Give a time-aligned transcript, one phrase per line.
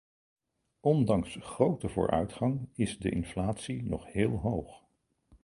[0.79, 4.83] Ondanks grote vooruitgang is de inflatie nog heel hoog.